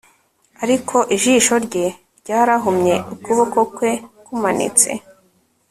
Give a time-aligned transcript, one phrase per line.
[0.63, 1.85] ariko ijisho rye
[2.19, 3.91] ryarahumye; ukuboko kwe
[4.25, 4.89] kumanitse